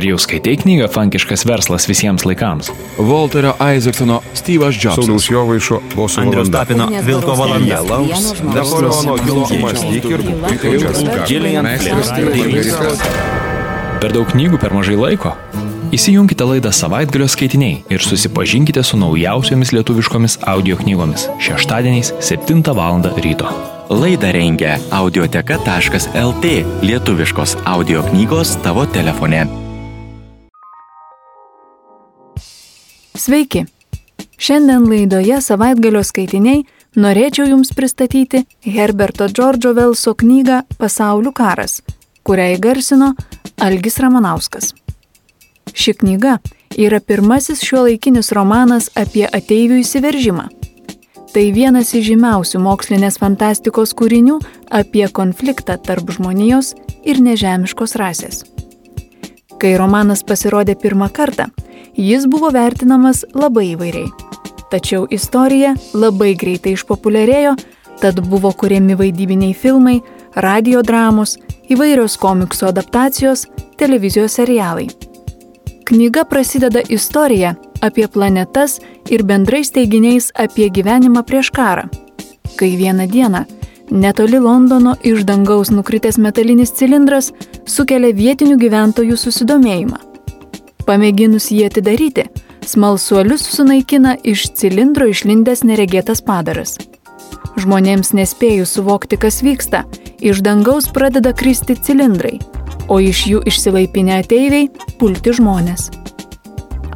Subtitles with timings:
[0.00, 2.70] Ar jau skaitai knygą Fankiškas verslas visiems laikams?
[2.96, 4.96] Walterio Isaacsono Steve'as Jobsas.
[4.96, 6.48] Sauliaus Jovaišo boso Andrius.
[6.48, 7.82] Tapino Vilko valanda.
[8.54, 10.48] Napoleono Hilo mąstyk ir būk.
[11.28, 12.96] Gillian Flynn.
[14.00, 15.36] Per daug knygų per mažai laiko?
[15.92, 23.04] Įsijunkite laidą savaitgalio skaitiniai ir susipažinkite su naujausiomis lietuviškomis audio knygomis šeštadieniais 7 val.
[23.20, 23.52] ryto.
[23.92, 29.69] Laidą rengia audioteka.lt lietuviškos audio knygos tavo telefone.
[33.14, 33.64] Sveiki!
[34.38, 36.62] Šiandien laidoje savaitgalio skaitiniai
[36.96, 41.80] norėčiau Jums pristatyti Herberto Džordžo Velso knygą Pasaulių karas,
[42.22, 43.10] kurią įgarsino
[43.60, 44.70] Algis Ramanauskas.
[45.74, 46.38] Ši knyga
[46.78, 50.46] yra pirmasis šio laikinis romanas apie ateivių įsiveržimą.
[51.34, 54.38] Tai vienas iš žymiausių mokslinės fantastikos kūrinių
[54.70, 58.44] apie konfliktą tarp žmonijos ir nežemiškos rasės.
[59.60, 61.50] Kai romanas pasirodė pirmą kartą,
[61.96, 64.10] jis buvo vertinamas labai įvairiai.
[64.70, 67.56] Tačiau istorija labai greitai išpopuliarėjo,
[68.00, 69.98] tad buvo kuriami vaidybiniai filmai,
[70.36, 71.36] radio dramos,
[71.70, 73.46] įvairios komiksų adaptacijos,
[73.78, 74.88] televizijos serialai.
[75.90, 78.78] Knyga prasideda istorija apie planetas
[79.10, 81.88] ir bendrais teiginiais apie gyvenimą prieš karą.
[82.56, 83.44] Kai vieną dieną
[83.90, 87.32] netoli Londono iš dangaus nukritęs metalinis cilindras
[87.66, 90.09] sukelia vietinių gyventojų susidomėjimą.
[90.86, 92.26] Pamėginus jį atidaryti,
[92.66, 96.76] smalsuolius sunaikina iš cilindro išlindęs neregėtas padaras.
[97.60, 99.84] Žmonėms nespėjus suvokti, kas vyksta,
[100.22, 102.38] iš dangaus pradeda kristi cilindrai,
[102.88, 104.68] o iš jų išsilaipinę ateiviai
[105.00, 105.90] pulti žmonės.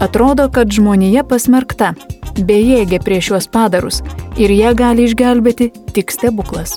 [0.03, 1.93] Atrodo, kad žmonija pasmerkta,
[2.39, 4.01] bejėgė prieš šiuos padarus
[4.41, 6.75] ir ją gali išgelbėti tik stebuklas.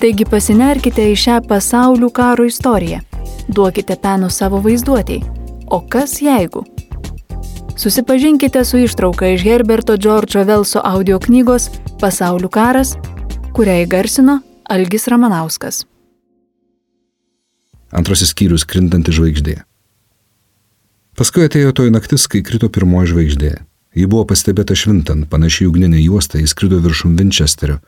[0.00, 3.02] Taigi pasinerkite į šią pasaulių karo istoriją,
[3.52, 5.39] duokite peno savo vaizduotėjai,
[5.70, 6.64] o kas jeigu?
[7.76, 12.96] Susipažinkite su ištrauka iš Herberto Džordžo Velso audio knygos Pasaulių karas,
[13.56, 15.84] kurią įgarsino Algis Ramanauskas.
[17.90, 19.56] Antrasis skyrius krintanti žvaigždė.
[21.18, 23.54] Paskui atėjo toji naktis, kai krito pirmoji žvaigždė.
[23.96, 27.80] Ji buvo pastebėta švintant, panašiai ugninė juosta, jis skrido viršum Winchesterio,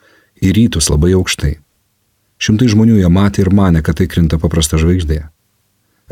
[0.42, 1.54] į rytus labai aukštai.
[2.42, 5.20] Šimtai žmonių ją matė ir mane, kad tai krinta paprasta žvaigždė.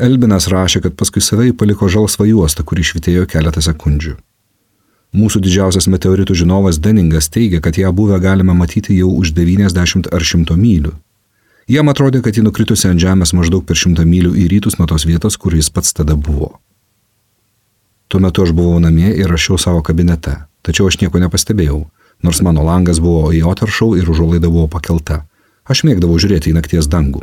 [0.01, 4.15] Elbinas rašė, kad paskui savai paliko žalsvą juostą, kuri švitėjo keletą sekundžių.
[5.11, 10.23] Mūsų didžiausias meteoritų žinovas Deningas teigia, kad ją buvę galime matyti jau už 90 ar
[10.23, 10.93] 100 mylių.
[11.67, 15.05] Jam atrodė, kad ji nukritusi ant Žemės maždaug per 100 mylių į rytus nuo tos
[15.05, 16.55] vietos, kur jis pats tada buvo.
[18.07, 21.83] Tuo metu aš buvau namie ir rašiau savo kabinete, tačiau aš nieko nepastebėjau,
[22.23, 25.21] nors mano langas buvo į otaršau ir užuolaida buvo pakelta.
[25.67, 27.21] Aš mėgdavau žiūrėti į nakties dangų.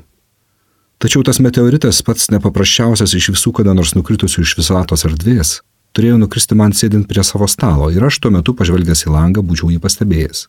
[0.98, 5.60] Tačiau tas meteoritas pats nepaprasčiausias iš visų kada nors nukritusių iš visatos erdvės
[5.98, 9.72] turėjo nukristi man sėdint prie savo stalo ir aš tuo metu pažvelgęs į langą būčiau
[9.72, 10.44] jį pastebėjęs.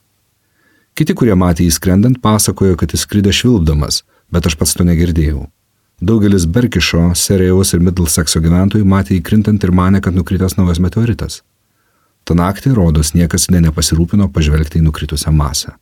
[0.98, 5.48] Kiti, kurie matė jį skrendant, pasakojo, kad jis skridė švilpdamas, bet aš pats to negirdėjau.
[6.06, 11.42] Daugelis Berkišo, Serejaus ir Middlesexo gyventojų matė jį krintant ir mane, kad nukritęs naujas meteoritas.
[12.28, 15.74] Ta naktį, rodos, niekas ne nepasirūpino pažvelgti į nukritusią masę.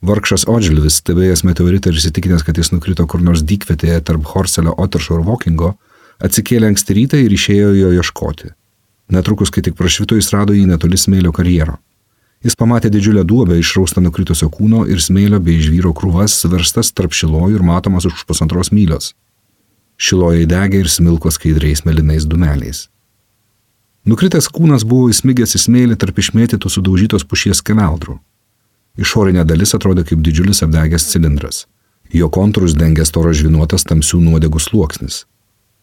[0.00, 5.18] Vargšas Odžilvis, stebėjęs meteoritą ir įsitikinęs, kad jis nukrito kur nors dykvietėje tarp Horselio, Oteršo
[5.18, 5.74] ir Vokingo,
[6.24, 8.54] atsikėlė anksti rytą ir išėjo jo ieškoti.
[9.12, 11.76] Netrukus, kai tik prašvito, jis rado jį netoli smėlio karjero.
[12.40, 17.58] Jis pamatė didžiulę duobę išraustą nukritusio kūno ir smėlio bei žvyro krūvas suverstas tarp šilojų
[17.58, 19.12] ir matomas už pusantros mylios.
[20.00, 22.86] Šilojai degė ir smilko skaidriais melinais dumeliais.
[24.08, 28.16] Nukritęs kūnas buvo įsmigęs į smėlį tarp išmėtytų sudaužytos pušies skeveldrų.
[29.00, 31.64] Išorinė dalis atrodė kaip didžiulis apdegęs cilindras.
[32.12, 35.22] Jo kontūrus dengė storas žvinuotas tamsių nuodegų sluoksnis.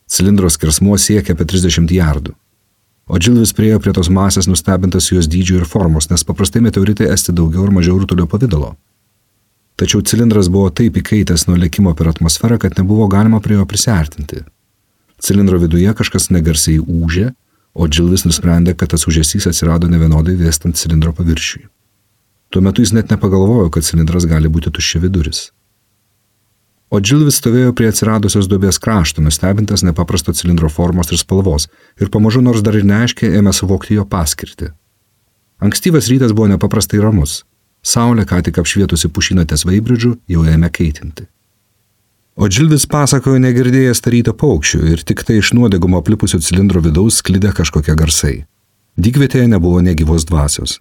[0.07, 2.35] Cilindro skersmuo siekia apie 30 jardų.
[3.07, 7.33] O Džilvis priejo prie tos masės nustebintas jos dydžio ir formos, nes paprastai meteoritai esti
[7.35, 8.73] daugiau ar mažiau rutulio pavydalo.
[9.79, 14.43] Tačiau cilindras buvo taip įkaitęs nuo lėkimo per atmosferą, kad nebuvo galima prie jo prisartinti.
[15.23, 17.31] Cilindro viduje kažkas negarsiai ūžė,
[17.73, 21.67] o Džilvis nusprendė, kad tas užėsys atsirado nevienodai vėstant cilindro paviršiui.
[22.49, 25.49] Tuo metu jis net nepagalvojo, kad cilindras gali būti tuščia viduris.
[26.87, 31.67] O Džilvis stovėjo prie atsiradusios duobės krašto, nustebintas nepaprasto cilindro formos ir spalvos,
[31.99, 34.71] ir pamažu nors dar ir neaiškiai ėmė suvokti jo paskirtį.
[35.59, 37.41] Ankstyvas rytas buvo nepaprastai ramus.
[37.83, 41.27] Saulė, ką tik apšvietusi pušinatės veibridžių, jau ėmė keitinti.
[42.37, 47.51] O Džilvis pasakojo negirdėjęs taryto paukščių ir tik tai iš nuodegumo aplipusio cilindro vidaus sklydė
[47.57, 48.35] kažkokie garsai.
[48.95, 50.77] Dykvietėje nebuvo negyvos dvasios.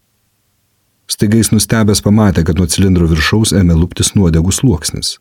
[1.06, 5.17] Staigais nustebęs pamatė, kad nuo cilindro viršaus ėmė lūptis nuodegų sluoksnis.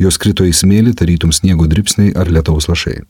[0.00, 3.00] Jos krito į smėlį, tarytum sniego dripsniai ar lietaus lašai.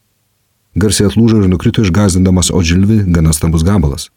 [0.79, 4.09] Garsiai atlūžo ir nukrito išgazdindamas Odžilvi gana stambus gabalas.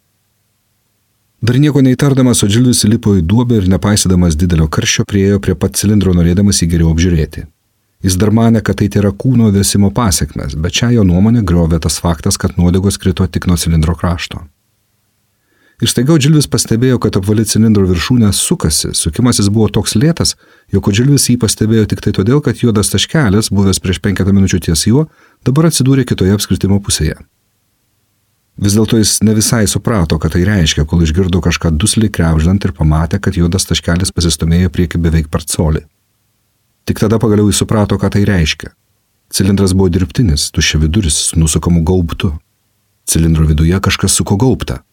[1.45, 6.13] Dar nieko neįtardamas, Odžilvis įlipo į duobę ir nepaisydamas didelio karščio priejo prie pat cilindro
[6.15, 7.45] norėdamas jį geriau apžiūrėti.
[8.05, 11.97] Jis dar mane, kad tai yra kūno vėsimo pasiekmes, bet čia jo nuomonė griovė tas
[12.01, 14.45] faktas, kad nuodegos krito tik nuo cilindro krašto.
[15.83, 20.37] Ir staiga Džilvis pastebėjo, kad apvali cilindro viršūnė sukasi, sukimasis buvo toks lėtas,
[20.71, 24.85] jog Džilvis jį pastebėjo tik tai todėl, kad juodas taškelis, buvęs prieš penketą minučių ties
[24.87, 25.09] juo,
[25.43, 27.17] dabar atsidūrė kitoje apskritimo pusėje.
[28.55, 32.71] Vis dėlto jis ne visai suprato, kad tai reiškia, kol išgirdo kažką dusliai krepždant ir
[32.71, 35.83] pamatė, kad juodas taškelis pasistumėjo prieki beveik per colį.
[36.87, 38.71] Tik tada pagaliau jis suprato, ką tai reiškia.
[39.35, 42.31] Cilindras buvo dirbtinis, tuščia viduris su nusukamu gaubtu.
[43.09, 44.84] Cilindro viduje kažkas suko gaubtą.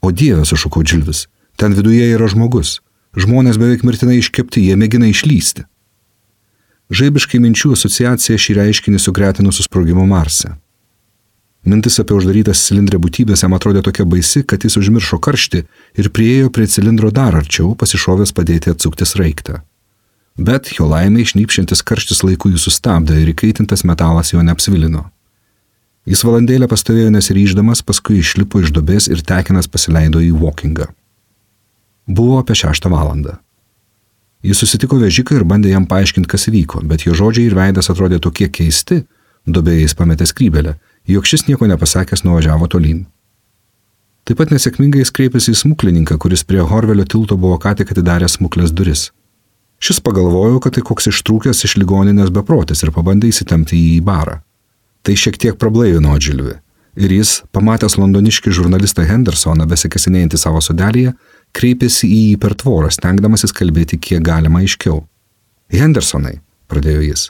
[0.00, 2.78] O Dieve, sušuko Džilvis, ten viduje yra žmogus.
[3.18, 5.64] Žmonės beveik mirtinai iškepti, jie mėgina išlysti.
[6.88, 10.54] Žaibiškai minčių asociacija šį reiškinį sugretino su sprogimu Marse.
[11.68, 15.64] Mintis apie uždarytas cilindrė būtybės jam atrodė tokia baisi, kad jis užmiršo karštį
[16.00, 19.60] ir priejo prie cilindro dar arčiau, pasišovęs padėti atsukti sraigtą.
[20.38, 25.08] Bet jo laimė išnypšintis karštis laiku jį sustabdė ir įkaitintas metalas jo neapsvilino.
[26.08, 30.88] Jis valandėlę pastovėjo nesiryždamas, paskui išlipo iš dobės ir tekinas pasileido į walkingą.
[32.08, 33.36] Buvo apie šeštą valandą.
[34.40, 38.22] Jis susitiko vežiką ir bandė jam paaiškinti, kas vyko, bet jo žodžiai ir veidas atrodė
[38.24, 39.02] tokie keisti,
[39.44, 40.78] dobėje jis pametė skrybelę,
[41.12, 43.04] jog šis nieko nepasakęs nuvažiavo tolyn.
[44.24, 48.38] Taip pat nesėkmingai jis kreipėsi į smuklininką, kuris prie Horvelio tilto buvo ką tik atidaręs
[48.38, 49.10] smuklės duris.
[49.80, 54.40] Šis pagalvojo, kad tai koks ištrūkęs iš ligoninės beprotis ir pabandė įsitemti jį į barą.
[55.02, 56.56] Tai šiek tiek prablaivino Džilvi.
[56.98, 61.12] Ir jis, pamatęs londoniškį žurnalistą Hendersoną besikasinėjantį savo sodelėje,
[61.54, 65.04] kreipėsi į jį per tvorą, stengdamasis kalbėti kiek galima aiškiau.
[65.70, 67.28] Hendersonai, pradėjo jis,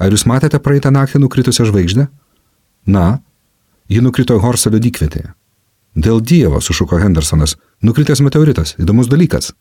[0.00, 2.06] ar jūs matėte praeitą naktį nukritusią žvaigždę?
[2.88, 3.20] Na,
[3.92, 5.34] ji nukrito Horselio dykvietėje.
[6.00, 9.52] Dėl Dievo, sušuko Hendersonas, nukritęs meteoritas, įdomus dalykas.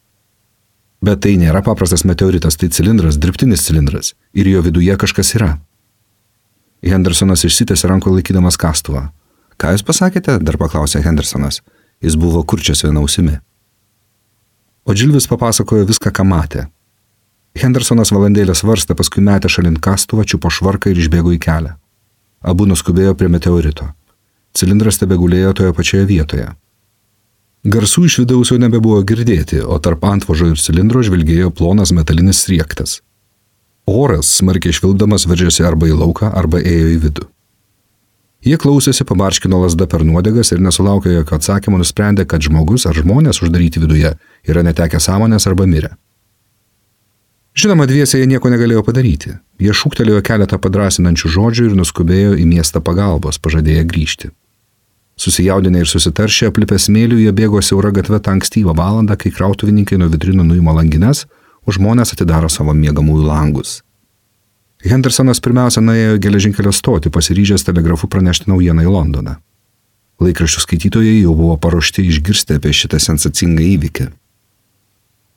[1.02, 5.58] Bet tai nėra paprastas meteoritas, tai cilindras, dirbtinis cilindras, ir jo viduje kažkas yra.
[6.86, 9.10] Hendersonas išsitėsi rankoje laikydamas kastuvą.
[9.60, 10.38] Ką jūs pasakėte?
[10.40, 11.60] dar paklausė Hendersonas.
[12.00, 13.40] Jis buvo kurčias viena ausimi.
[14.88, 16.70] O Džilvis papasakojo viską, ką matė.
[17.60, 21.76] Hendersonas valandėlę svarstė, paskui metė šalin kastuvą, čiupo švarką ir išbėgo į kelią.
[22.40, 23.90] Abu nuskubėjo prie meteorito.
[24.56, 26.48] Cilindras tebegulėjo toje pačioje vietoje.
[27.68, 33.02] Garsų iš vidaus jau nebebuvo girdėti, o tarp antvožo ir cilindro žvilgėjo plonas metalinis sriektas.
[33.90, 37.28] Oras, smarkiai švilpdamas, veržėsi arba į lauką, arba ėjo į vidų.
[38.46, 43.42] Jie klausėsi, pabarškino lasda per nuodegas ir nesulaukė jokio atsakymo, nusprendė, kad žmogus ar žmonės
[43.44, 44.14] uždaryti viduje
[44.48, 45.92] yra netekę sąmonės arba mirę.
[47.60, 49.34] Žinoma, dviese jie nieko negalėjo padaryti.
[49.60, 54.30] Jie šūktelėjo keletą padrasinančių žodžių ir nuskubėjo į miestą pagalbos, pažadėję grįžti.
[55.20, 60.08] Susijaudinę ir susitaršę aplipę smėlių, jie bėgo siaura gatve tą ankstyvą valandą, kai krautuvininkai nuo
[60.14, 61.26] vitrinų nuima langines,
[61.66, 63.80] o žmonės atidaro savo miegamųjų langus.
[64.80, 69.36] Hendersonas pirmiausia nuėjo į geležinkelio stotį, pasiryžęs telegrafu pranešti naujieną į Londoną.
[70.24, 74.08] Laikraščių skaitytojai jau buvo paruošti išgirsti apie šitą sensacingą įvykį.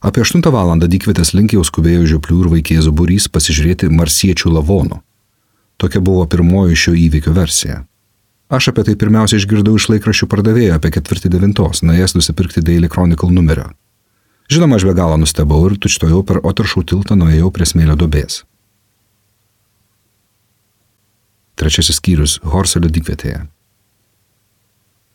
[0.03, 0.75] Apie 8 val.
[0.79, 5.03] dykvietės link jau skubėjo žioplių ir vaikėzų būrys pasižiūrėti marsiečių lavonų.
[5.79, 7.85] Tokia buvo pirmoji šio įvykio versija.
[8.51, 13.31] Aš apie tai pirmiausia išgirdau iš laikraščių pardavėjo apie ketvirtį devintos, nuėjęs nusipirkti Daily Chronicle
[13.31, 13.71] numerio.
[14.51, 18.43] Žinoma, aš be galo nustebau ir tučtojau per Otaršų tiltą nuėjau prie smėlio dobės.
[21.57, 23.47] Trečiasis skyrius- Horselio dykvietėje.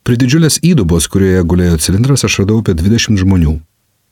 [0.08, 3.60] Prie didžiulės įdubos, kurioje gulėjo cilindras, aš radau apie 20 žmonių.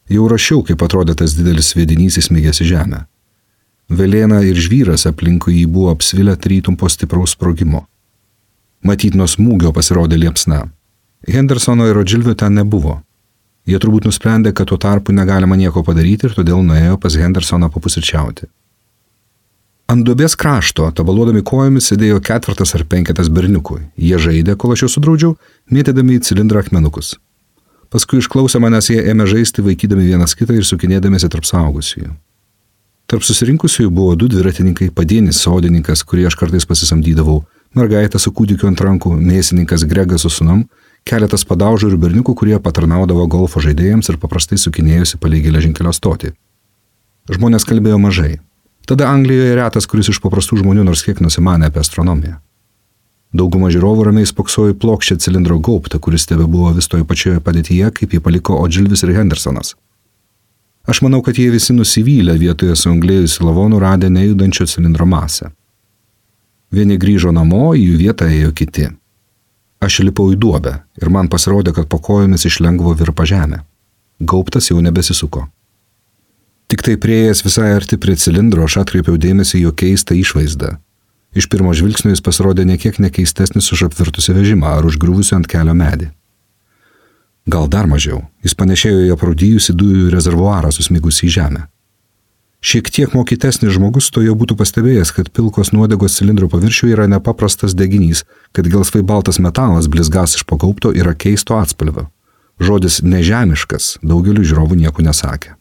[0.09, 3.05] Jau rašiau, kaip atrodė tas didelis sviedinys įsmigęs į žemę.
[3.89, 7.85] Velėna ir žvyras aplinkui jį buvo apsvilę tarytum po stipraus sprogimo.
[8.83, 10.65] Matyt, nuo smūgio pasirodė liepsna.
[11.31, 13.04] Hendersono ir Rodžilvio ten nebuvo.
[13.65, 18.45] Jie turbūt nusprendė, kad tuo tarpu negalima nieko padaryti ir todėl nuėjo pas Hendersoną papusryčiauti.
[19.89, 23.79] Ant duobės krašto, tabaluodami kojomis, sėdėjo ketvirtas ar penketas berniukų.
[24.01, 25.35] Jie žaidė, kol aš juos sudraudžiau,
[25.69, 27.15] mėtydami į cilindrą akmenukus.
[27.93, 32.15] Paskui išklausę manęs jie ėmė žaisti, vaikydami vienas kitą ir sukinėdamėsi tarp saugusiųjų.
[33.05, 37.43] Tarp susirinkusiųjų buvo du dviratininkai, padienis sodininkas, kurį aš kartais pasisamdydavau,
[37.77, 40.65] mergaitė su kūdikiu ant rankų, mėsininkas Gregas su sunom
[41.05, 46.33] keletas padaužų ir berniukų, kurie patarnaudavo golfo žaidėjams ir paprastai sukinėjosi palei geležinkelio stotį.
[47.29, 48.39] Žmonės kalbėjo mažai.
[48.89, 52.39] Tada Anglijoje retas, kuris iš paprastų žmonių nors kiek nusimanė apie astronomiją.
[53.35, 57.89] Dauguma žiūrovų ramiai spoksojo į plokščią cilindro gaubtą, kuris tebe buvo vis toje pačioje padėtyje,
[57.97, 59.73] kaip jį paliko Odžilvis ir Hendersonas.
[60.85, 65.49] Aš manau, kad jie visi nusivylę vietoje su anglėjusiu lavonu radę nejudančio cilindro masę.
[66.71, 68.91] Vieni grįžo namo, į jų vietą ėjo kiti.
[69.83, 73.61] Aš lipau į duobę ir man pasirodė, kad po kojomis iš lengvo virpa žemė.
[74.19, 75.49] Gauptas jau nebesisuko.
[76.71, 80.77] Tik tai prieėjęs visai arti prie cilindro, aš atkreipiau dėmesį jo keistą išvaizdą.
[81.35, 86.09] Iš pirmo žvilgsnio jis pasirodė nekiek nekeistesnis už apvirtusią vežimą ar užgriuvusią ant kelio medį.
[87.45, 91.65] Gal dar mažiau, jis panešėjo į aprūdyjusi dujų rezervuarą susmigusi į žemę.
[92.65, 97.75] Šiek tiek mokytesnis žmogus to jau būtų pastebėjęs, kad pilkos nuodegos cilindro paviršiuje yra nepaprastas
[97.77, 98.23] deginys,
[98.57, 102.07] kad gelsvai baltas metalas blizgas iš pagaupto yra keisto atspalvio.
[102.57, 105.53] Žodis nežemiškas daugeliu žiūrovų nieko nesakė.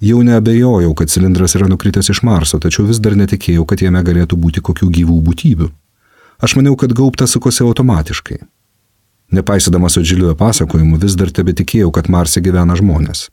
[0.00, 4.40] Jau neabejojau, kad cilindras yra nukritęs iš Marso, tačiau vis dar netikėjau, kad jame galėtų
[4.40, 5.70] būti kokių gyvų būtybių.
[6.40, 8.40] Aš maniau, kad gaubtas sukosi automatiškai.
[9.36, 13.28] Nepaisydamas Odžilio pasakojimų, vis dar tebe tikėjau, kad Marse gyvena žmonės.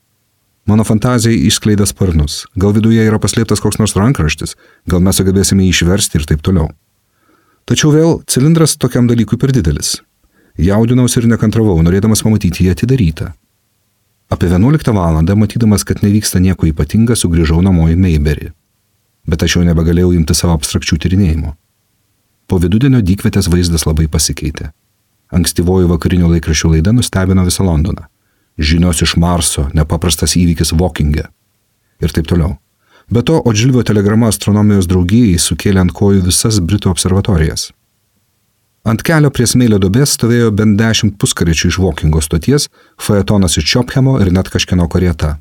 [0.70, 2.46] Mano fantazija išskleidė sparnus.
[2.56, 4.56] Gal viduje yra paslėptas koks nors rankraštis,
[4.88, 6.70] gal mes sugebėsime jį išversti ir taip toliau.
[7.68, 9.98] Tačiau vėl cilindras tokiam dalykui per didelis.
[10.60, 13.32] Jaudinausi ir nekantravau, norėdamas pamatyti jį atidarytą.
[14.32, 15.20] Apie 11 val.
[15.36, 18.54] matydamas, kad nevyksta nieko ypatinga, sugrįžau namo į Meiberį.
[19.28, 21.54] Bet aš jau nebegalėjau imti savo abstrakčių tyrinėjimų.
[22.48, 24.72] Po vidudienio dykvietės vaizdas labai pasikeitė.
[25.32, 28.08] Ankstyvoji vakarinių laikraščių laida nustebino visą Londoną.
[28.58, 31.26] Žinios iš Marso, nepaprastas įvykis Vokingė.
[32.04, 32.58] Ir taip toliau.
[33.10, 37.72] Be to, Odžilvio telegrama astronomijos draugijai sukėlė ant kojų visas Britų observatorijas.
[38.84, 42.68] Ant kelio prie smėlio duobės stovėjo bent dešimt puskaričių iš Vokingo stoties,
[43.00, 45.38] faetonas iš Čiophemo ir net kažkieno karieta.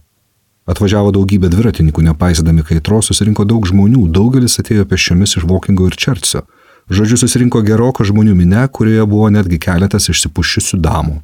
[0.70, 6.44] Atvažiavo daugybė dviratininkų, nepaisydami kaitros, susirinko daug žmonių, daugelis atėjo pešiomis iš Vokingo ir Čercio.
[6.90, 11.18] Žodžiu, susirinko geroko žmonių minė, kurioje buvo netgi keletas išsipuščiusių damų.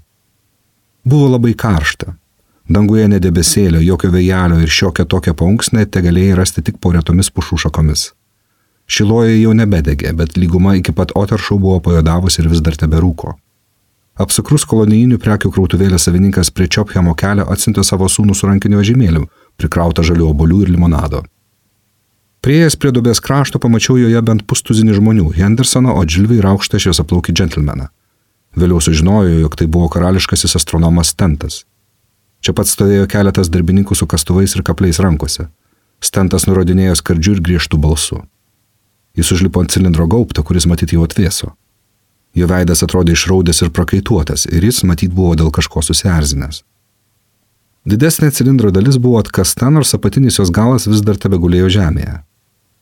[1.05, 2.15] Buvo labai karšta.
[2.69, 7.63] Danguje nedebesėlio, jokio vėjelio ir šiokia tokia paunksnė te galėjai rasti tik po retomis pušų
[7.65, 8.11] šakomis.
[8.89, 13.35] Šiloje jau nebedegė, bet lyguma iki pat Oteršau buvo pajodavus ir vis dar teberūko.
[14.19, 19.29] Apsukrus kolonijinių prekių krautuvėlės savininkas prie Čiopchemo kelio atsintė savo sūnų su rankiniu vežimėliu,
[19.61, 21.23] prikrautą žalių obolių ir limonado.
[22.43, 27.01] Prieėjęs prie dubės krašto pamačiau joje bent pustuzinį žmonių- Hendersoną, o Džilvį ir aukštą šios
[27.03, 27.89] aplaukį džentelmeną.
[28.59, 31.63] Vėliau sužinojau, jog tai buvo karališkasis astronomas Stentas.
[32.43, 35.47] Čia pat stovėjo keletas darbininkų su kastuvais ir kapliais rankose.
[36.03, 38.19] Stentas nurodinėjo skardžių ir griežtų balsų.
[39.19, 41.53] Jis užlipo ant cilindro gaubto, kuris matyti jau atvėso.
[42.35, 46.63] Jo veidas atrodė išraudęs ir prakaituotas ir jis matyt buvo dėl kažko susierzinęs.
[47.89, 52.21] Didesnė cilindro dalis buvo atkasta, nors apatinis jos galas vis dar tebe gulėjo žemėje.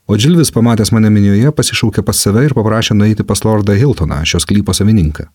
[0.09, 4.49] O Džilvis pamatęs mane minioje pasišaukė pas save ir paprašė nueiti pas Lordą Hiltoną, šios
[4.49, 5.29] klypo savininką.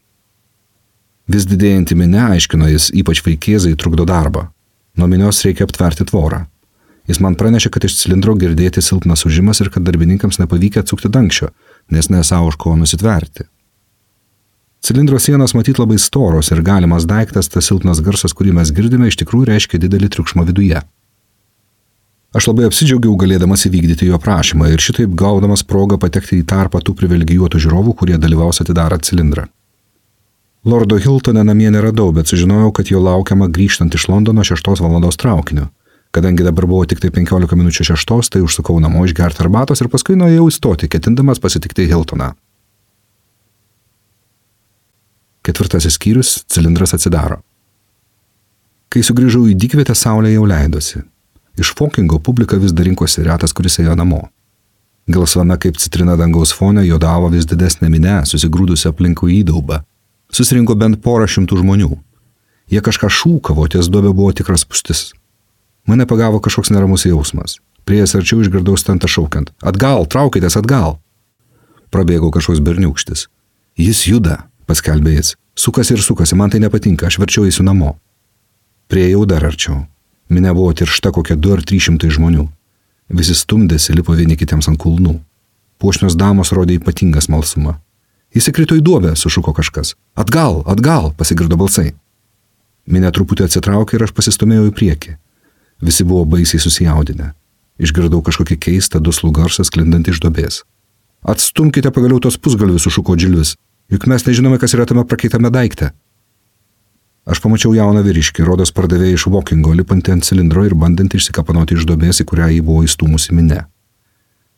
[1.30, 4.48] Vis didėjantį minę, aiškino jis, ypač vaikėzai trukdo darbą.
[4.98, 6.46] Nuo minios reikia aptverti tvorą.
[7.10, 11.50] Jis man pranešė, kad iš cilindro girdėti silpnas užimas ir kad darbininkams nepavykę atsukti dangščio,
[11.92, 13.48] nes nesavo už ko nusitverti.
[14.82, 19.20] Cilindro sienos matyt labai storos ir galimas daiktas, tas silpnas garsas, kurį mes girdime, iš
[19.22, 20.82] tikrųjų reiškia didelį triukšmą viduje.
[22.32, 26.96] Aš labai apsidžiaugiau galėdamas įvykdyti jo prašymą ir šitaip gaudamas progą patekti į tarpą tų
[26.98, 29.50] privilegijuotų žiūrovų, kurie dalyvaus atidarant cilindrą.
[30.66, 35.10] Lordo Hiltoną namie neradau, bet sužinojau, kad jo laukiama grįžtant iš Londono 6 val.
[35.18, 35.68] traukiniu.
[36.12, 40.16] Kadangi dabar buvo tik tai 15 minučių šeštos, tai užsukau namo išgerti arbatos ir paskui
[40.16, 42.34] nuėjau įstoti, ketindamas pasitikti Hiltoną.
[45.42, 47.42] Ketvirtasis skyrius- cilindras atsidaro.
[48.90, 51.02] Kai sugrįžau į dykvietę, saulė jau leidosi.
[51.58, 54.30] Iš Fokingo publika vis dar rinkosi retas, kuris ėjo namo.
[55.10, 59.84] Gelsvame kaip citrina dangaus fone jodavo vis didesnė minė, susigrūdusi aplinkų įdaubą.
[60.32, 61.92] Susirinko bent porą šimtų žmonių.
[62.72, 65.12] Jie kažką šūkavo, ties duobė buvo tikras pustis.
[65.88, 67.58] Mane pagavo kažkoks neramus jausmas.
[67.84, 69.52] Priejas arčiau išgirdau stentą šaukiant.
[69.60, 71.00] Atgal, traukitės atgal.
[71.92, 73.28] Prabėgau kažkoks berniukštis.
[73.76, 75.36] Jis juda, paskelbė jis.
[75.58, 77.98] Sukasi ir sukasi, man tai nepatinka, aš verčiau įsiu namo.
[78.88, 79.82] Priejau dar arčiau.
[80.32, 82.48] Minė buvo tiršta kokie 2 ar 300 žmonių.
[83.12, 85.18] Visi stumdėsi, lipo vieni kitiems ant kulnų.
[85.82, 87.76] Puošnios damos rodė ypatingą smalsumą.
[88.32, 89.96] Įsikrito į duobę, sušuko kažkas.
[90.16, 91.92] Atgal, atgal, pasigirdo balsai.
[92.88, 95.18] Minė truputį atsitraukė ir aš pasistumėjau į priekį.
[95.84, 97.34] Visi buvo baisiai susijaudinę.
[97.82, 100.62] Išgirdau kažkokį keistą duslų garsą sklindant iš dobės.
[101.22, 103.56] Atstumkite pagaliau tos pusgalvius, sušuko Džilvis,
[103.92, 105.92] juk mes nežinome, kas yra tame prakeitame daikte.
[107.28, 111.86] Aš pamačiau jauną vyriškį, rodos pardavėjai iš Vokingo, lipantį ant cilindro ir bandantį išsikapanoti iš
[111.90, 113.68] dobės, į kurią jį buvo įstūmusi minė.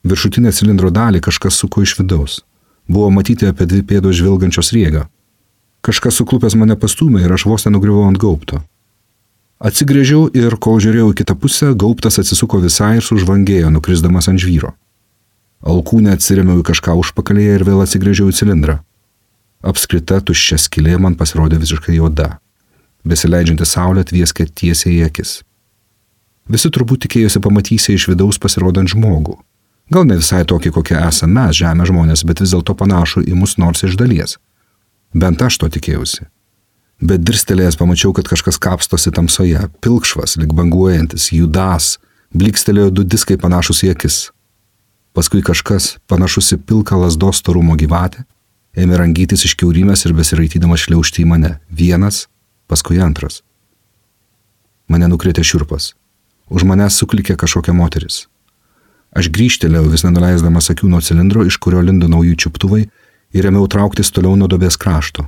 [0.08, 2.42] Viršutinę cilindro dalį kažkas suko iš vidaus.
[2.88, 5.08] Buvo matyti apie dvi pėdos žvilgančios riegą.
[5.84, 8.62] Kažkas suklupęs mane pastumė ir aš vos nenugriuvau ant gaupto.
[9.64, 14.74] Atsigrėžiau ir, kol žiūrėjau į kitą pusę, gauptas atsisuko visai ir sužvangėjo, nukrisdamas ant žvyro.
[15.64, 18.82] Alkūnė atsirėmiau į kažką užpakalėje ir vėl atsigrėžiau į cilindrą.
[19.64, 22.34] Apskrita tuščia skilė man pasirodė visiškai juoda.
[23.08, 25.38] Besileidžianti saulė atvieskė tiesiai į akis.
[26.52, 29.38] Visi turbūt tikėjosi pamatysi iš vidaus pasirodant žmogų.
[29.92, 33.58] Gal ne visai tokį, kokie esame mes, žemė žmonės, bet vis dėlto panašu į mus
[33.60, 34.38] nors iš dalies.
[35.14, 36.30] Bent aš to tikėjausi.
[37.04, 41.98] Bet dirstelėjęs pamačiau, kad kažkas kapstosi tamsoje, pilkšvas, lik banguojantis, judas,
[42.32, 44.20] blikstelėjo du diskai panašus į akis.
[45.14, 48.24] Paskui kažkas, panašus į pilką lasdos storumo gyvatę,
[48.74, 51.58] ėmė rangytis iš keurimės ir besiraitydamas šliaužti į mane.
[51.70, 52.28] Vienas,
[52.72, 53.44] paskui antras.
[54.88, 55.92] Mane nukrėtė šiurpas.
[56.50, 58.24] Už manęs suklikė kažkokia moteris.
[59.14, 62.88] Aš grįžtelėjau vis nenuleisdamas akių nuo cilindro, iš kurio lindo nauji čiuptuvai
[63.34, 65.28] ir ėmiau trauktis toliau nuo dobės krašto.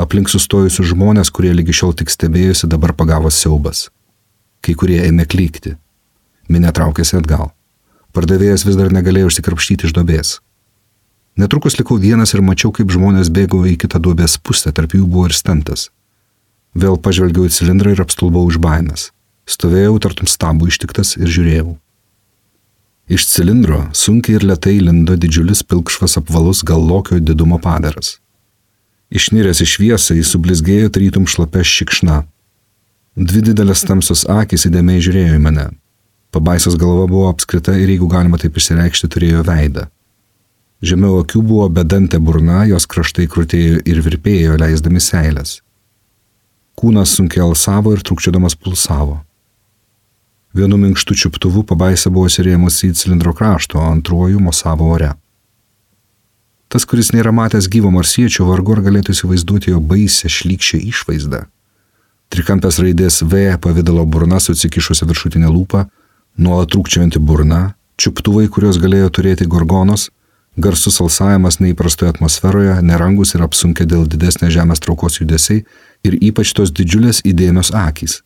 [0.00, 3.88] Aplink sustojusius žmonės, kurie lygi šiol tik stebėjosi, dabar pagavo siaubas.
[4.64, 5.76] Kai kurie ėmė klykti.
[6.52, 7.50] Minė traukėsi atgal.
[8.16, 10.36] Pardavėjas vis dar negalėjo užsikrapštyti iš dobės.
[11.36, 15.28] Netrukus likau vienas ir mačiau, kaip žmonės bėgo į kitą duobės pusę, tarp jų buvo
[15.28, 15.90] ir stentas.
[16.72, 19.10] Vėl pažvelgiau į cilindrą ir apstulbau už baimės.
[19.48, 21.76] Stovėjau tartum stabų ištiktas ir žiūrėjau.
[23.06, 28.16] Iš cilindro sunkiai ir lietai lindo didžiulis pilkšvas apvalus gal lokio didumo padaras.
[29.14, 32.16] Išniręs į šviesą jis sublizgėjo tarytum šlapia šikšna.
[33.16, 35.68] Dvi didelės tamsios akis įdėmiai žiūrėjo į mane.
[36.34, 39.86] Pabaisas galva buvo apskrita ir jeigu galima taip išsireikšti, turėjo veidą.
[40.82, 45.60] Žemiau akių buvo bedantė burna, jos kraštai krūtėjo ir virpėjo, leisdami seilės.
[46.76, 49.22] Kūnas sunkiai alsavo ir trukčiodamas pulsavo.
[50.56, 55.10] Vienu minkštu čiuptuvu pabaisa buvo įsirėmusi į cilindro krašto, o antruoju mosavo ore.
[56.72, 61.42] Tas, kuris nėra matęs gyvo marsiečio, vargu ar galėtų įsivaizduoti jo baisę šlykščią išvaizdą.
[62.32, 65.84] Trikampės raidės V pavydalo burna su atsikišusi viršutinė lūpa,
[66.40, 70.08] nuolat trūkčianti burna, čiuptuvai, kurios galėjo turėti gorgonos,
[70.56, 75.66] garsus alsavimas neįprastoje atmosferoje, nerangus ir apsunkę dėl didesnės žemės traukos judesiai
[76.00, 78.22] ir ypač tos didžiulės įdėmios akys.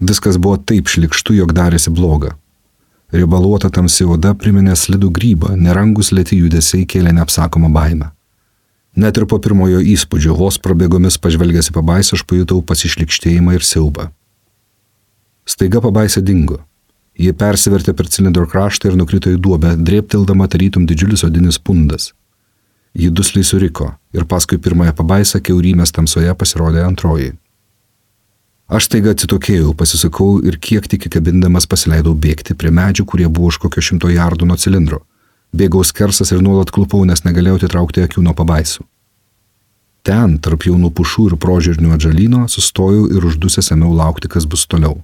[0.00, 2.34] Viskas buvo taip šlikštu, jog darėsi bloga.
[3.14, 8.10] Riebaluota tamsi oda priminė slidų grybą, nerangus lėti judesiai kėlė neapsakomą baimę.
[8.96, 14.08] Net ir po pirmojo įspūdžio, vos prabėgomis pažvelgęs į pabaisą, aš pajutau pasišlikštėjimą ir siaubą.
[15.46, 16.62] Staiga pabaisa dingo.
[17.16, 22.10] Jie persivertė per cilindro kraštą ir nukrito į duobę, drėptildama tarytum didžiulis odinis pundas.
[22.96, 27.34] Ji dusliai suriko ir paskui pirmąją pabaisą keurymės tamsoje pasirodė antroji.
[28.66, 33.60] Aš taiga atsitokėjau, pasisakau ir kiek tik įkabindamas pasileidau bėgti prie medžių, kurie buvo už
[33.62, 35.04] kokio šimto jardų nuo cilindro.
[35.54, 38.82] Bėgau skersas ir nuolat klupau, nes negalėjau atitraukti akių nuo pabaisų.
[40.06, 44.98] Ten, tarp jaunų pušų ir prožirnių atžalyno, sustojau ir uždusęs ėmiau laukti, kas bus toliau.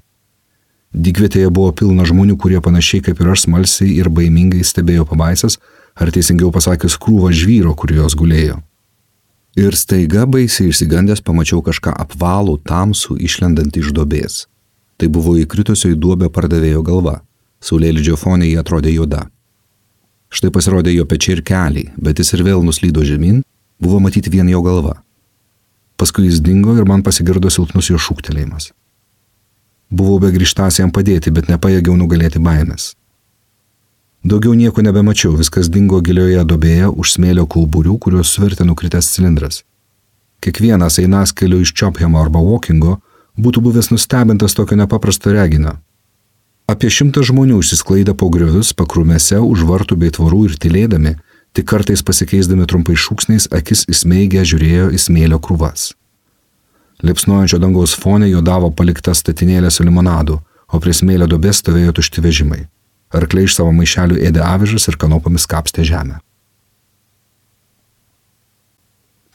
[0.92, 5.60] Dygvietėje buvo pilna žmonių, kurie panašiai kaip ir aš smalsiai ir baimingai stebėjo pabaisas,
[5.94, 8.58] ar teisingiau pasakius krūvą žvyro, kur jos gulėjo.
[9.56, 14.46] Ir staiga baisiai išsigandęs pamačiau kažką apvalų, tamsų, išlendant iš dobės.
[14.96, 17.18] Tai buvo įkritusio į duobę pardavėjo galva.
[17.60, 19.26] Saulėlydžio fonė jį atrodė juoda.
[20.32, 23.42] Štai pasirodė jo pečiai ir keliai, bet jis ir vėl nuslydo žemyn,
[23.76, 24.96] buvo matyti vien jo galva.
[26.00, 28.72] Paskui jis dingo ir man pasigirdo silpnus jo šūktelėjimas.
[29.92, 32.94] Buvau be grįžtas jam padėti, bet nepajėgiau nugalėti baimės.
[34.22, 39.62] Daugiau nieko nebemačiau, viskas dingo gilioje dobėje už smėlio kulburių, kuriuos suvertė nukritęs cilindras.
[40.42, 43.00] Kiekvienas einas keliu iš Chophemo arba Walkingo
[43.38, 45.80] būtų buvęs nustebintas tokio nepaprasto reginio.
[46.70, 51.16] Apie šimtą žmonių išsisklaidė po griovius, pakrumėse, už vartų bei tvorų ir tylėdami,
[51.52, 55.90] tik kartais pasikeisdami trumpai šūksniais, akis įsmeigę žiūrėjo į smėlio krūvas.
[57.02, 60.38] Lipsnuojančio dangaus fone juodavo palikta statinėlė su limonadu,
[60.70, 62.62] o prie smėlio dobės stovėjo tušti vežimai.
[63.12, 66.18] Arkliai iš savo maišelių ėdė avižas ir kanopomis kapstė žemę.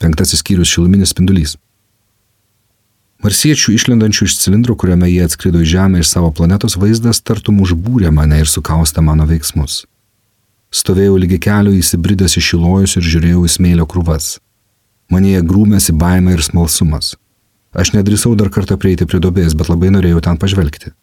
[0.02, 1.56] Penktasis skyrius šiluminis spindulys.
[3.26, 8.12] Marsiečių išlendančių iš cilindro, kuriame jie atskrido į Žemę iš savo planetos vaizdas tartum užbūrė
[8.14, 9.86] mane ir sukaustė mano veiksmus.
[10.70, 14.36] Stovėjau lygi kelių įsibridęs į šilojus ir žiūrėjau į smėlio krūvas.
[15.10, 17.16] Manėje grūmėsi baime ir smalsumas.
[17.74, 20.94] Aš nedrįsau dar kartą prieiti prie dobės, bet labai norėjau ten pažvelgti.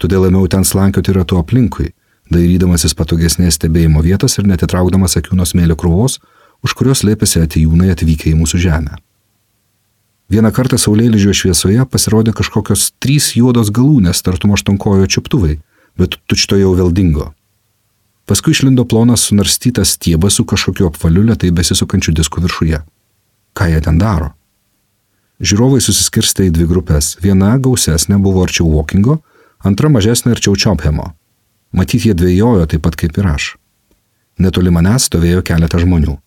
[0.00, 1.92] Todėl ėmiau ten slankioti ratu aplinkui,
[2.30, 6.20] dairydamasis patogesnės stebėjimo vietos ir netitraukdamas akių nuo smėlio krūvos,
[6.62, 8.98] už kurios lėpėsi atejūnai atvykę į mūsų žemę.
[10.32, 15.58] Vieną kartą saulėlydžio šviesoje pasirodė kažkokios trys juodos galūnės, tartum aštonkojo čiuptuvai,
[15.98, 17.32] bet tučto jau vėl dingo.
[18.24, 22.80] Paskui išlindo plonas sunarstytas stiebas su kažkokiu apvaliu lietai besisukančiu disku viršuje.
[23.52, 24.30] Ką jie ten daro?
[25.42, 27.16] Žiūrovai susiskirstė į dvi grupės.
[27.20, 29.18] Viena gausesnė buvo arčiau Walkingo,
[29.58, 31.10] antra mažesnė arčiau Chophemo.
[31.72, 33.54] Matyt, jie dviejojo taip pat kaip ir aš.
[34.38, 36.18] Netoli manęs stovėjo keletą žmonių.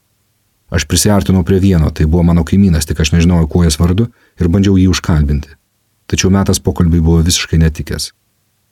[0.74, 4.08] Aš prisartinau prie vieno, tai buvo mano kaimynas, tik aš nežinojau, kuo jis vardu
[4.42, 5.54] ir bandžiau jį užkalbinti.
[6.10, 8.12] Tačiau metas pokalbiai buvo visiškai netikęs.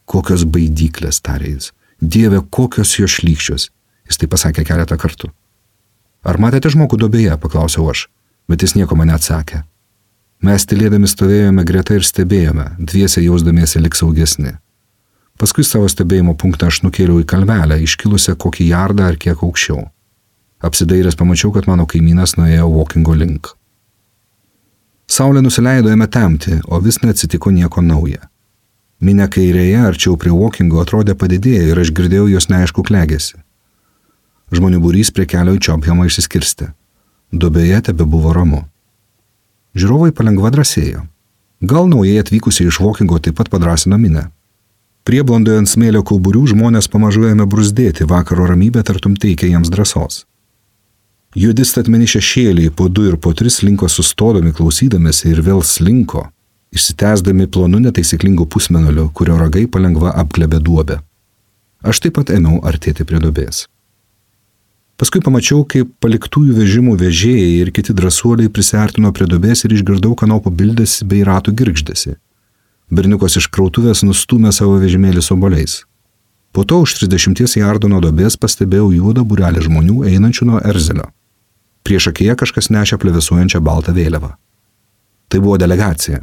[0.10, 1.70] Kokios baidyklės, tarė jis.
[2.02, 3.70] Dieve, kokios jo šlykščios.
[4.10, 5.30] Jis tai pasakė keletą kartų.
[6.24, 8.08] Ar matėte žmogų dobėje, paklausiau aš,
[8.50, 9.64] bet jis nieko man neatsakė.
[10.44, 14.58] Mes tylėdami stovėjome greta ir stebėjome, dviese jausdamiesi lik saugesni.
[15.42, 19.88] Paskui savo stebėjimo punktą aš nukėliau į kalvelę, iškilusią kokį jardą ar kiek aukščiau.
[20.64, 23.50] Apsidairęs pamačiau, kad mano kaimynas nuėjo walkingo link.
[25.10, 28.30] Saulė nusileido ėmė temti, o vis neatsitiko nieko nauja.
[29.04, 33.36] Minė kairėje arčiau prie walkingo atrodė padidėję ir aš girdėjau jos neaišku klegėsi.
[34.54, 36.70] Žmonių būrys prie kelio į Čiopjamą išsiskirstė.
[37.34, 38.62] Dobėje tebe buvo ramu.
[39.76, 41.04] Žiūrovai palengva drąsėjo.
[41.66, 44.28] Gal naujai atvykusiai iš walkingo taip pat padrasino minę.
[45.04, 50.24] Prieblandoje ant smėlio kauburių žmonės pamažu ėmė brusdėti vakaro ramybę tartum teikia jiems drąsos.
[51.36, 56.28] Juodi statmeni šešėliai po du ir po tris linko sustodami klausydamėsi ir vėl slinko,
[56.72, 61.00] išsitęsdami plonu netaisyklingu pusmenoliu, kurio ragai palengva apglebė duobę.
[61.84, 63.66] Aš taip pat ėmiau artėti prie duobės.
[64.96, 70.54] Paskui pamačiau, kaip paliktųjų vežimų vežėjai ir kiti drąsuoliai prisartino prie duobės ir išgirdau kanopų
[70.54, 72.16] bildėsi bei ratų girgždėsi.
[72.94, 75.80] Berniukas iš krautuvės nustumė savo vežimėlį su oboliais.
[76.54, 81.08] Po to už 30 jardų nuo duobės pastebėjau juodą burelį žmonių einančių nuo Erzelio.
[81.88, 84.36] Prieš akiją kažkas nešė plevisuojančią baltą vėliavą.
[85.28, 86.22] Tai buvo delegacija.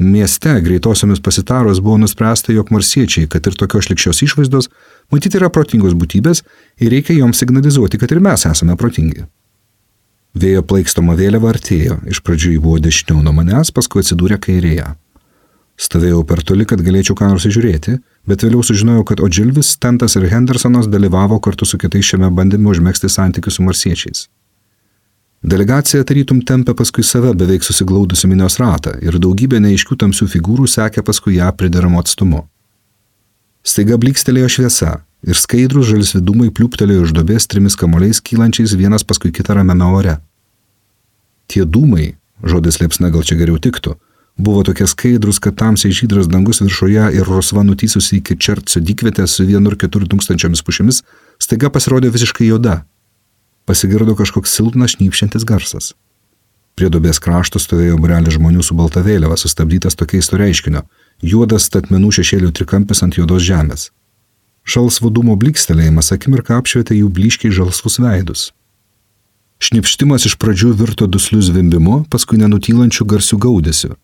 [0.00, 4.70] Mieste greitosiomis pasitarus buvo nuspręsta, jog marsiečiai, kad ir tokios šlikščios išvaizdos,
[5.12, 6.40] matyti yra protingos būtybės
[6.80, 9.26] ir reikia joms signalizuoti, kad ir mes esame protingi.
[10.32, 14.88] Vėjo plaikstoma vėliava artėjo, iš pradžių jį buvo dešiniau nuo manęs, paskui atsidūrė kairėje.
[15.80, 17.94] Stovėjau per toli, kad galėčiau ką nors žiūrėti,
[18.28, 23.08] bet vėliau sužinojau, kad Odžilvis, Stentas ir Hendersonas dalyvavo kartu su kitais šiame bandyme užmėgsti
[23.08, 24.26] santykius su marsiečiais.
[25.40, 31.00] Delegacija tarytum tempė paskui save beveik susiglaudusi minios ratą ir daugybė neaiškių tamsių figūrų sekė
[31.06, 32.42] paskui ją prideramu atstumu.
[33.64, 39.32] Staiga blikstelėjo šviesa ir skaidrus žalis vidumai pliūptelėjo iš dobės trimis kamoliais kylančiais vienas paskui
[39.32, 40.18] kitą ramiame ore.
[41.48, 43.96] Tie dūmai, žodis liepsna gal čia geriau tiktų,
[44.40, 49.46] buvo tokie skaidrus, kad tamsiai žydras dangus viršuje ir rosva nutysusi iki čertsio dykvietę su
[49.48, 51.02] vienu ir keturių tūkstančiamis pušimis,
[51.38, 52.80] staiga pasirodė visiškai juoda
[53.70, 55.92] pasigirdo kažkoks silpnas šnypšiantis garsas.
[56.74, 60.82] Prie dubės krašto stovėjo burelis žmonių su balta vėliava, sustabdytas tokiais to reiškinio-
[61.32, 63.90] juodas statmenų šešėlių trikampis ant juodos žemės.
[64.64, 68.50] Šalsvo dūmo blikstelėjimas akimirką apšvietė jų blyškiai žalsvus veidus.
[69.60, 73.96] Šnipštimas iš pradžių virto dusliu zvimbimu, paskui nenutylančių garsių gaudesiu.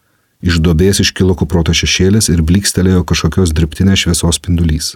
[0.45, 4.95] Iš dobės iškilo kuproto šešėlis ir blikstelėjo kažkokios dirbtinės šviesos spindulys.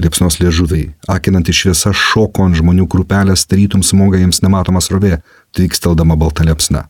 [0.00, 5.20] Liepsnos liežuviai, akinanti šviesa šoko ant žmonių grupelės, tarytum smoga jiems nematomas rovė,
[5.52, 6.86] tvyksteldama balta liepsna.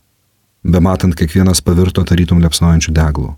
[0.62, 3.34] Bematant kiekvienas pavirto tarytum liepsnojančių deglų.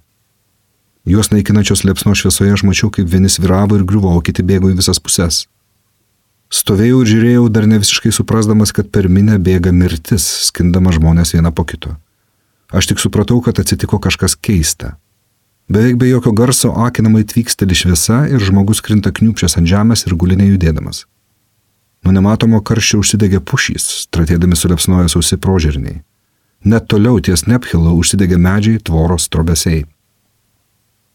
[1.09, 4.79] Juos naikinančios liepsno šviesoje aš mačiau, kaip vieni sviravo ir griuvo, o kiti bėgo į
[4.79, 5.47] visas puses.
[6.53, 11.53] Stovėjau ir žiūrėjau, dar ne visiškai suprasdamas, kad per minę bėga mirtis, skindama žmonės vieną
[11.57, 11.97] po kito.
[12.73, 14.97] Aš tik supratau, kad atsitiko kažkas keista.
[15.69, 20.51] Beveik be jokio garso akinamai tvyksteli šviesa ir žmogus krinta kniupčias ant žemės ir gulinė
[20.53, 21.07] judėdamas.
[22.05, 26.03] Nuo nematomo karščio užsidegė pušys, tratėdami sulepsnojo sausi prožerniai.
[26.65, 29.87] Net toliau ties Nephilo užsidegė medžiai, tvoros, trobesiai.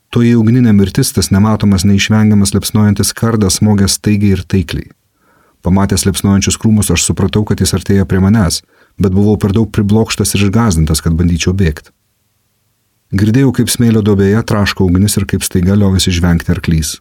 [0.09, 4.89] Toji ugninė mirtis, tas nematomas neišvengiamas lepsnojantis kardas smogė staigiai ir taikliai.
[5.61, 8.63] Pamatęs lepsnojančius krūmus aš supratau, kad jis artėja prie manęs,
[8.99, 11.93] bet buvau per daug priblokštas ir išgazdintas, kad bandyčiau bėgti.
[13.09, 16.99] Girdėjau, kaip smėlio dobėje traško ugnis ir kaip staiga liovėsi žvengti arklys.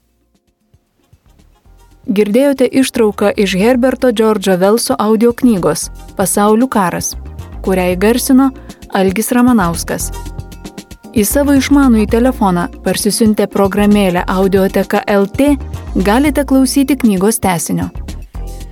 [2.09, 7.13] Girdėjote ištrauką iš Herberto Džordžo Velso audio knygos Pasaulių karas,
[7.67, 8.49] kurią įgarsino
[8.97, 10.09] Algis Ramanauskas.
[11.13, 15.51] Į savo išmanų į telefoną parsisiuntę programėlę Audioteka LT
[16.07, 17.91] galite klausyti knygos tesinio.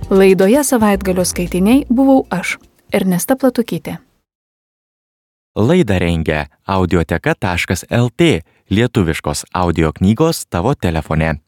[0.09, 2.55] Laidoje savaitgalio skaitiniai buvau aš,
[2.93, 3.97] Ernesta Platukytė.
[5.55, 8.27] Laidą rengia audioteka.lt
[8.69, 11.39] lietuviškos audio knygos tavo telefone.